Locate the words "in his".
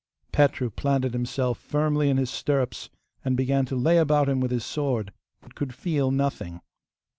2.09-2.31